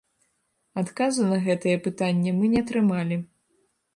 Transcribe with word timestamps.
Адказу 0.81 1.27
на 1.31 1.37
гэтае 1.47 1.75
пытанне 1.87 2.31
мы 2.39 2.51
не 2.53 2.59
атрымалі. 2.65 3.15